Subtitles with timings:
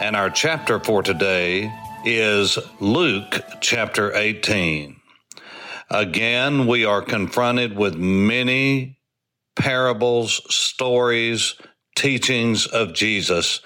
[0.00, 1.72] And our chapter for today
[2.04, 4.94] is Luke chapter 18.
[5.90, 9.00] Again, we are confronted with many
[9.56, 11.56] parables, stories,
[11.96, 13.60] teachings of Jesus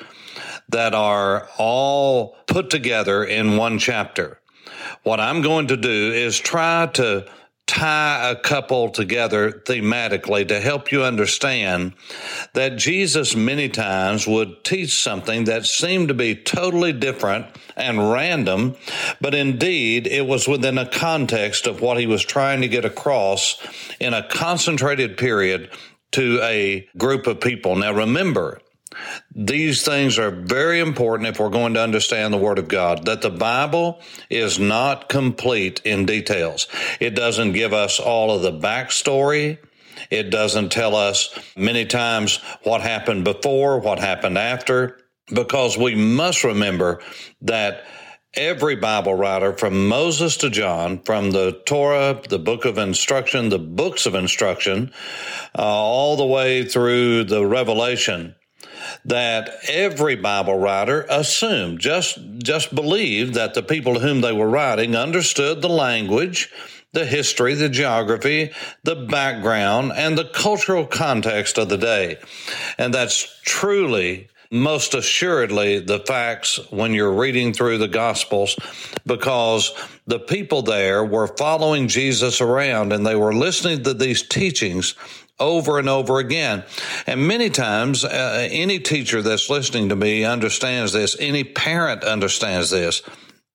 [0.70, 4.40] that are all put together in one chapter.
[5.02, 7.26] What I'm going to do is try to
[7.72, 11.94] tie a couple together thematically to help you understand
[12.52, 18.76] that Jesus many times would teach something that seemed to be totally different and random,
[19.22, 23.56] but indeed it was within a context of what he was trying to get across
[23.98, 25.70] in a concentrated period
[26.10, 27.74] to a group of people.
[27.74, 28.60] Now remember,
[29.34, 33.22] these things are very important if we're going to understand the Word of God, that
[33.22, 36.66] the Bible is not complete in details.
[37.00, 39.58] It doesn't give us all of the backstory.
[40.10, 44.98] It doesn't tell us many times what happened before, what happened after,
[45.32, 47.00] because we must remember
[47.42, 47.84] that
[48.34, 53.58] every Bible writer from Moses to John, from the Torah, the book of instruction, the
[53.58, 54.92] books of instruction,
[55.58, 58.34] uh, all the way through the Revelation,
[59.04, 64.48] that every Bible writer assumed, just, just believed that the people to whom they were
[64.48, 66.50] writing understood the language,
[66.92, 68.52] the history, the geography,
[68.84, 72.18] the background, and the cultural context of the day.
[72.78, 78.54] And that's truly most assuredly the facts when you're reading through the Gospels
[79.06, 79.72] because
[80.06, 84.94] the people there were following Jesus around and they were listening to these teachings
[85.42, 86.64] over and over again.
[87.06, 91.16] And many times, uh, any teacher that's listening to me understands this.
[91.18, 93.02] Any parent understands this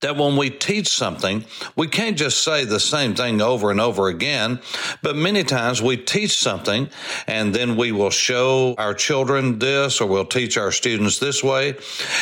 [0.01, 1.43] that when we teach something,
[1.75, 4.59] we can't just say the same thing over and over again,
[5.01, 6.87] but many times we teach something
[7.25, 11.75] and then we will show our children this or we'll teach our students this way.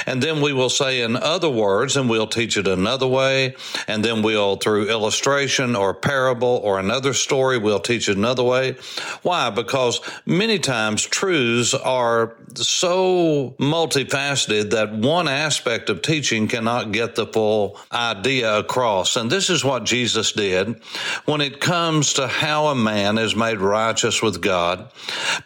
[0.05, 3.55] And then we will say in other words and we'll teach it another way.
[3.89, 8.77] And then we'll through illustration or parable or another story, we'll teach it another way.
[9.21, 9.49] Why?
[9.49, 17.27] Because many times truths are so multifaceted that one aspect of teaching cannot get the
[17.27, 19.15] full idea across.
[19.15, 20.81] And this is what Jesus did
[21.25, 24.91] when it comes to how a man is made righteous with God,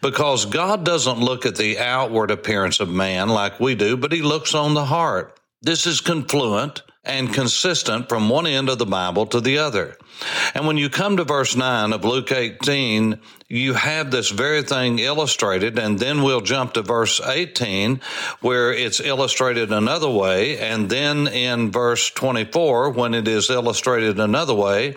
[0.02, 4.22] because God doesn't look at the outward appearance of man like we do, but he
[4.22, 5.40] looks on the heart.
[5.62, 9.98] This is confluent and consistent from one end of the Bible to the other.
[10.54, 15.00] And when you come to verse 9 of Luke 18, you have this very thing
[15.00, 18.00] illustrated, and then we'll jump to verse 18
[18.42, 24.54] where it's illustrated another way, and then in verse 24 when it is illustrated another
[24.54, 24.96] way.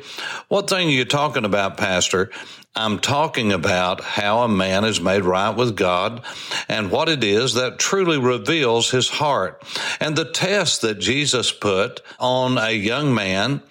[0.48, 2.30] What thing are you talking about, Pastor?
[2.74, 6.22] I'm talking about how a man is made right with God
[6.68, 9.62] and what it is that truly reveals his heart.
[10.00, 13.62] And the test that Jesus put on a young man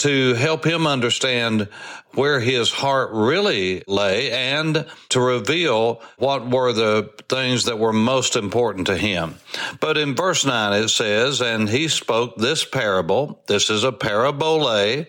[0.00, 1.68] to help him understand
[2.14, 8.34] where his heart really lay and to reveal what were the things that were most
[8.34, 9.34] important to him.
[9.78, 13.42] But in verse 9 it says, And he spoke this parable.
[13.46, 15.04] This is a parabole,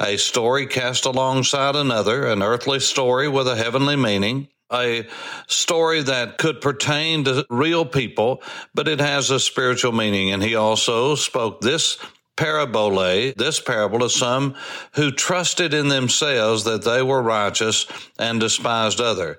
[0.00, 5.06] a story cast alongside another, an earthly story with a heavenly meaning a
[5.48, 8.42] story that could pertain to real people,
[8.74, 10.32] but it has a spiritual meaning.
[10.32, 11.98] And he also spoke this
[12.36, 14.54] parabole, this parable to some
[14.94, 17.86] who trusted in themselves that they were righteous
[18.18, 19.38] and despised other.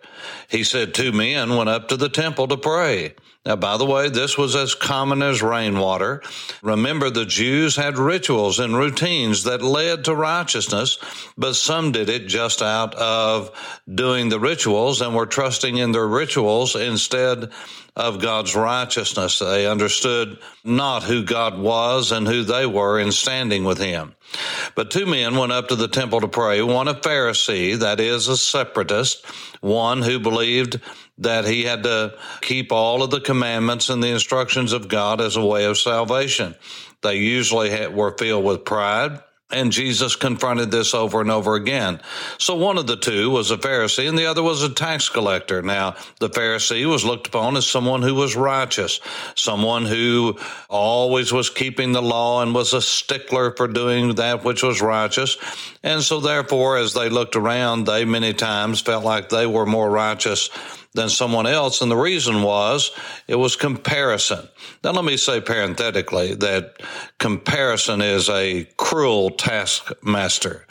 [0.50, 3.16] He said, Two men went up to the temple to pray.
[3.46, 6.22] Now, by the way, this was as common as rainwater.
[6.62, 10.98] Remember, the Jews had rituals and routines that led to righteousness,
[11.38, 13.52] but some did it just out of
[13.94, 17.52] doing the rituals and were trusting in their rituals instead
[17.98, 19.40] of God's righteousness.
[19.40, 24.16] They understood not who God was and who they were in standing with Him.
[24.74, 28.28] But two men went up to the temple to pray, one a Pharisee, that is
[28.28, 29.26] a separatist,
[29.64, 30.80] one who believed
[31.18, 35.36] that he had to keep all of the commandments and the instructions of God as
[35.36, 36.56] a way of salvation.
[37.02, 39.22] They usually had, were filled with pride
[39.54, 42.02] And Jesus confronted this over and over again.
[42.40, 45.62] So one of the two was a Pharisee and the other was a tax collector.
[45.62, 49.00] Now, the Pharisee was looked upon as someone who was righteous,
[49.36, 50.40] someone who
[50.70, 55.38] always was keeping the law and was a stickler for doing that which was righteous.
[55.84, 59.90] And so therefore, as they looked around, they many times felt like they were more
[59.90, 60.50] righteous
[60.94, 61.82] than someone else.
[61.82, 62.92] And the reason was
[63.28, 64.48] it was comparison.
[64.84, 66.82] Now, let me say parenthetically that
[67.20, 70.66] comparison is a cruel taskmaster.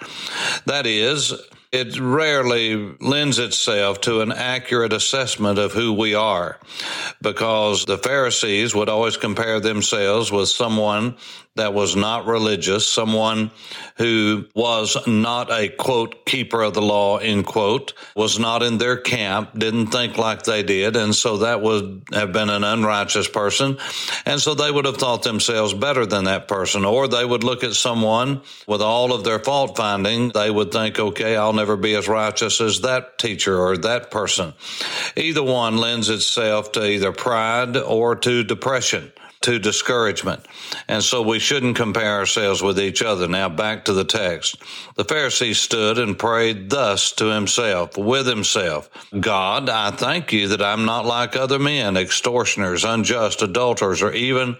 [0.66, 1.34] That is,
[1.72, 6.58] it rarely lends itself to an accurate assessment of who we are
[7.22, 11.16] because the Pharisees would always compare themselves with someone
[11.56, 13.50] that was not religious, someone
[13.98, 18.96] who was not a quote keeper of the law, end quote, was not in their
[18.96, 20.96] camp, didn't think like they did.
[20.96, 23.76] And so that would have been an unrighteous person.
[24.24, 26.86] And so they would have thought themselves better than that person.
[26.86, 30.30] Or they would look at someone with all of their fault finding.
[30.30, 34.54] They would think, okay, I'll never be as righteous as that teacher or that person.
[35.16, 39.12] Either one lends itself to either pride or to depression
[39.42, 40.46] to discouragement.
[40.88, 43.28] And so we shouldn't compare ourselves with each other.
[43.28, 44.56] Now back to the text.
[44.96, 50.62] The Pharisee stood and prayed thus to himself, with himself, God, I thank you that
[50.62, 54.56] I'm not like other men, extortioners, unjust, adulterers, or even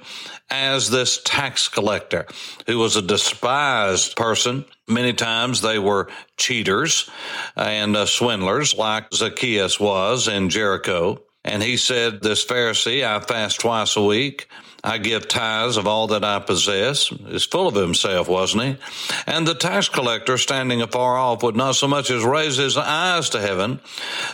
[0.51, 2.27] as this tax collector
[2.67, 4.65] who was a despised person.
[4.87, 7.09] Many times they were cheaters
[7.57, 11.23] and uh, swindlers like Zacchaeus was in Jericho.
[11.45, 14.49] And he said, this Pharisee, I fast twice a week.
[14.85, 17.09] I give tithes of all that I possess.
[17.09, 18.77] He's full of himself, wasn't he?
[19.27, 23.31] And the tax collector, standing afar off, would not so much as raise his eyes
[23.31, 23.81] to heaven,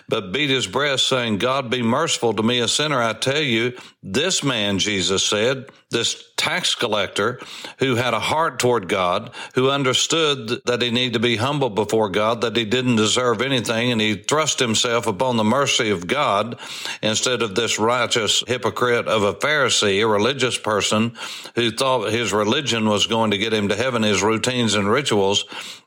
[0.09, 3.03] but beat his breast, saying, God be merciful to me, a sinner.
[3.03, 7.41] I tell you, this man, Jesus said, this tax collector
[7.79, 12.09] who had a heart toward God, who understood that he needed to be humble before
[12.11, 16.59] God, that he didn't deserve anything, and he thrust himself upon the mercy of God
[17.03, 21.17] instead of this righteous hypocrite of a Pharisee, a religious person
[21.55, 25.44] who thought his religion was going to get him to heaven, his routines and rituals.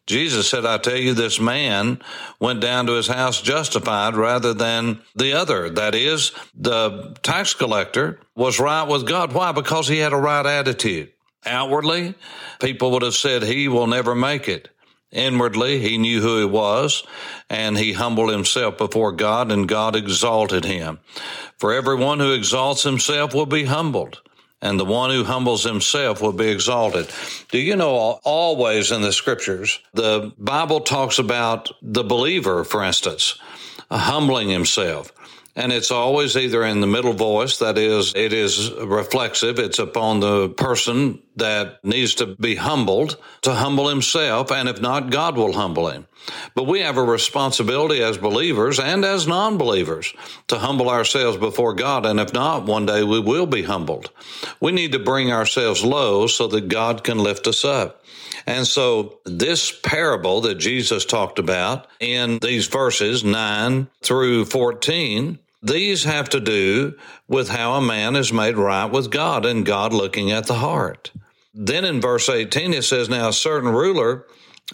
[0.07, 2.01] Jesus said, I tell you, this man
[2.39, 5.69] went down to his house justified rather than the other.
[5.69, 9.33] That is, the tax collector was right with God.
[9.33, 9.51] Why?
[9.51, 11.13] Because he had a right attitude.
[11.45, 12.15] Outwardly,
[12.59, 14.69] people would have said he will never make it.
[15.12, 17.03] Inwardly, he knew who he was
[17.50, 21.00] and he humbled himself before God and God exalted him.
[21.57, 24.21] For everyone who exalts himself will be humbled
[24.62, 27.10] and the one who humbles himself will be exalted.
[27.50, 33.40] Do you know always in the scriptures, the Bible talks about the believer, for instance,
[33.90, 35.12] uh, humbling himself.
[35.54, 39.60] And it's always either in the middle voice, that is, it is reflexive.
[39.60, 44.50] It's upon the person that needs to be humbled to humble himself.
[44.52, 46.08] And if not, God will humble him.
[46.56, 50.13] But we have a responsibility as believers and as non believers
[50.47, 52.06] to humble ourselves before God.
[52.06, 54.12] And if not, one day we will be humbled.
[54.59, 58.03] We need to bring ourselves low so that God can lift us up.
[58.47, 66.03] And so this parable that Jesus talked about in these verses 9 through 14, these
[66.06, 66.95] have to do
[67.27, 71.12] with how a man is made right with God and God looking at the heart.
[71.53, 74.25] Then in verse 18, it says, Now a certain ruler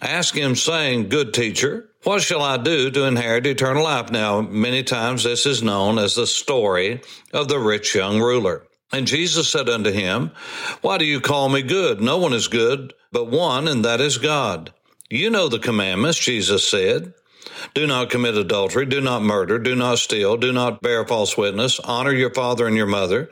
[0.01, 4.11] asked him, saying, Good teacher, what shall I do to inherit eternal life?
[4.11, 7.01] Now, many times this is known as the story
[7.33, 8.63] of the rich young ruler.
[8.91, 10.31] And Jesus said unto him,
[10.81, 11.99] Why do you call me good?
[11.99, 14.73] No one is good but one, and that is God.
[15.09, 17.13] You know the commandments, Jesus said.
[17.73, 21.79] Do not commit adultery, do not murder, do not steal, do not bear false witness,
[21.79, 23.29] honor your father and your mother.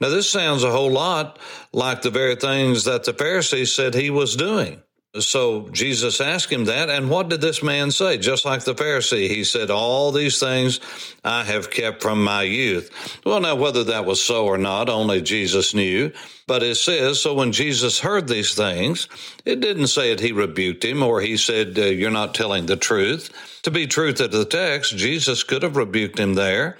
[0.00, 1.38] Now, this sounds a whole lot
[1.72, 4.82] like the very things that the Pharisees said he was doing.
[5.20, 8.18] So Jesus asked him that, and what did this man say?
[8.18, 10.80] Just like the Pharisee, he said, All these things
[11.24, 12.90] I have kept from my youth.
[13.24, 16.12] Well, now, whether that was so or not, only Jesus knew.
[16.48, 19.06] But it says, so when Jesus heard these things,
[19.44, 22.76] it didn't say that he rebuked him or he said, uh, You're not telling the
[22.76, 23.30] truth.
[23.64, 26.78] To be truth to the text, Jesus could have rebuked him there,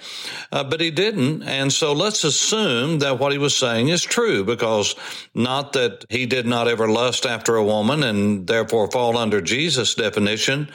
[0.51, 1.43] uh, but he didn't.
[1.43, 4.95] And so let's assume that what he was saying is true because
[5.35, 9.93] not that he did not ever lust after a woman and therefore fall under Jesus'
[9.93, 10.71] definition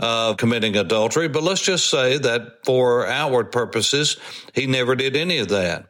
[0.00, 4.16] of committing adultery, but let's just say that for outward purposes,
[4.54, 5.86] he never did any of that.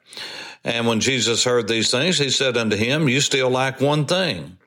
[0.65, 4.59] And when Jesus heard these things, he said unto him, You still lack one thing.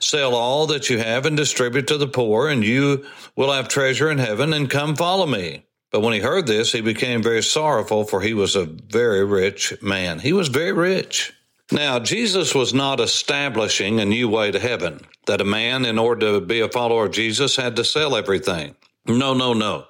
[0.00, 3.04] Sell all that you have and distribute to the poor, and you
[3.36, 5.64] will have treasure in heaven, and come follow me.
[5.90, 9.74] But when he heard this, he became very sorrowful, for he was a very rich
[9.82, 10.18] man.
[10.18, 11.32] He was very rich.
[11.72, 16.32] Now, Jesus was not establishing a new way to heaven, that a man, in order
[16.32, 18.74] to be a follower of Jesus, had to sell everything.
[19.18, 19.86] No, no, no.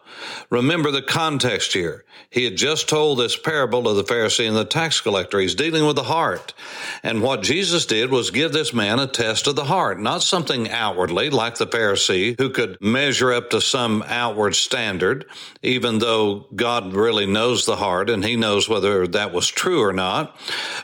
[0.51, 2.05] Remember the context here.
[2.31, 5.41] He had just told this parable of the Pharisee and the tax collector.
[5.41, 6.55] He's dealing with the heart.
[7.03, 10.71] And what Jesus did was give this man a test of the heart, not something
[10.71, 15.27] outwardly like the Pharisee who could measure up to some outward standard,
[15.63, 19.93] even though God really knows the heart and he knows whether that was true or
[19.93, 20.37] not.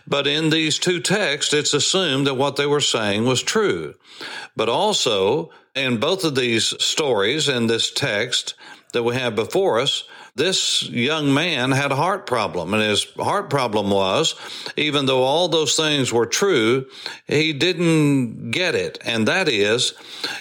[0.07, 3.95] But in these two texts, it's assumed that what they were saying was true.
[4.57, 8.55] But also, in both of these stories in this text
[8.93, 10.05] that we have before us,
[10.35, 12.75] this young man had a heart problem.
[12.75, 14.35] And his heart problem was,
[14.77, 16.87] even though all those things were true,
[17.27, 18.99] he didn't get it.
[19.05, 19.95] And that is,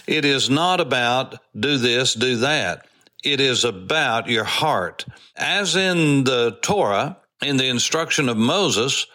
[0.08, 2.88] it is not about do this, do that.
[3.24, 5.06] It is about your heart.
[5.36, 9.08] As in the Torah, in the instruction of Moses,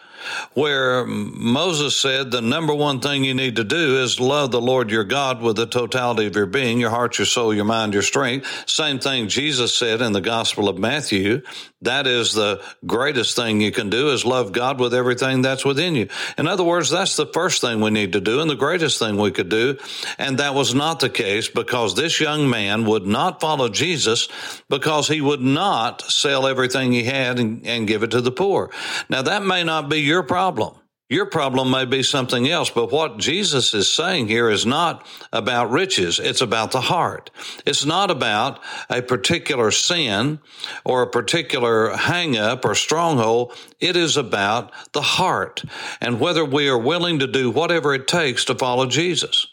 [0.53, 4.91] where Moses said the number one thing you need to do is love the Lord
[4.91, 8.03] your God with the totality of your being, your heart, your soul, your mind, your
[8.03, 8.69] strength.
[8.69, 11.41] Same thing Jesus said in the Gospel of Matthew.
[11.83, 15.95] That is the greatest thing you can do is love God with everything that's within
[15.95, 16.09] you.
[16.37, 19.17] In other words, that's the first thing we need to do and the greatest thing
[19.17, 19.77] we could do.
[20.19, 24.27] And that was not the case because this young man would not follow Jesus
[24.69, 28.69] because he would not sell everything he had and, and give it to the poor.
[29.09, 30.75] Now that may not be your problem.
[31.11, 35.69] Your problem may be something else, but what Jesus is saying here is not about
[35.69, 36.21] riches.
[36.21, 37.29] It's about the heart.
[37.65, 40.39] It's not about a particular sin
[40.85, 43.53] or a particular hang up or stronghold.
[43.81, 45.65] It is about the heart
[45.99, 49.47] and whether we are willing to do whatever it takes to follow Jesus.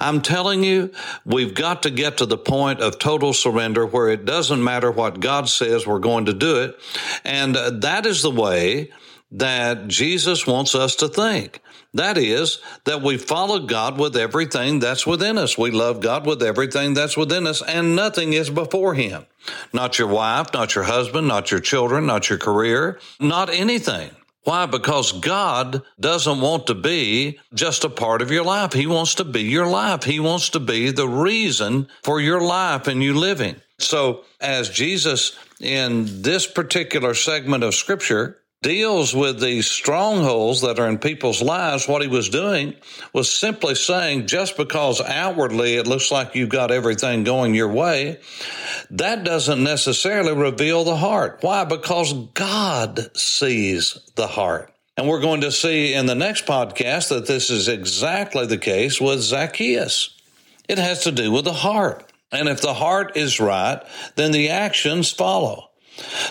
[0.00, 0.90] I'm telling you,
[1.26, 5.20] we've got to get to the point of total surrender where it doesn't matter what
[5.20, 6.80] God says, we're going to do it.
[7.24, 8.90] And uh, that is the way
[9.30, 11.60] that Jesus wants us to think.
[11.94, 15.56] That is, that we follow God with everything that's within us.
[15.56, 19.26] We love God with everything that's within us, and nothing is before Him.
[19.72, 24.10] Not your wife, not your husband, not your children, not your career, not anything.
[24.44, 24.66] Why?
[24.66, 28.72] Because God doesn't want to be just a part of your life.
[28.72, 30.04] He wants to be your life.
[30.04, 33.56] He wants to be the reason for your life and you living.
[33.78, 40.88] So, as Jesus in this particular segment of scripture deals with these strongholds that are
[40.88, 42.74] in people's lives, what he was doing
[43.12, 48.18] was simply saying just because outwardly it looks like you've got everything going your way,
[48.90, 51.38] that doesn't necessarily reveal the heart.
[51.40, 51.64] Why?
[51.64, 54.72] Because God sees the heart.
[54.96, 59.00] And we're going to see in the next podcast that this is exactly the case
[59.00, 60.16] with Zacchaeus.
[60.68, 62.12] It has to do with the heart.
[62.32, 63.80] And if the heart is right,
[64.16, 65.70] then the actions follow.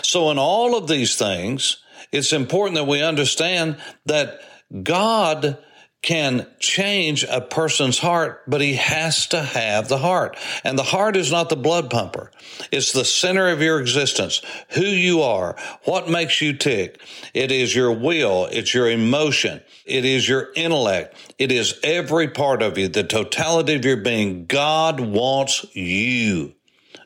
[0.02, 1.78] So in all of these things,
[2.12, 4.40] it's important that we understand that
[4.82, 5.58] God
[6.00, 10.36] can change a person's heart, but he has to have the heart.
[10.62, 12.30] And the heart is not the blood pumper.
[12.70, 14.40] It's the center of your existence,
[14.70, 17.00] who you are, what makes you tick.
[17.34, 18.46] It is your will.
[18.46, 19.60] It's your emotion.
[19.84, 21.16] It is your intellect.
[21.36, 24.46] It is every part of you, the totality of your being.
[24.46, 26.54] God wants you,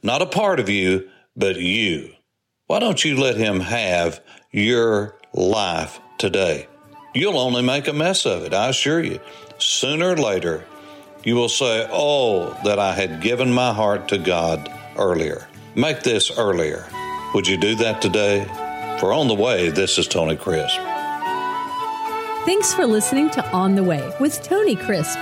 [0.02, 2.12] not a part of you, but you.
[2.72, 6.68] Why don't you let him have your life today.
[7.14, 9.20] You'll only make a mess of it, I assure you.
[9.58, 10.64] Sooner or later,
[11.22, 15.48] you will say, Oh, that I had given my heart to God earlier.
[15.74, 16.88] Make this earlier.
[17.34, 18.46] Would you do that today?
[18.98, 20.80] For On the Way, this is Tony Crisp.
[22.46, 25.18] Thanks for listening to On the Way with Tony Crisp.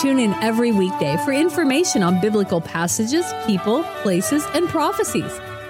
[0.00, 5.40] Tune in every weekday for information on biblical passages, people, places, and prophecies.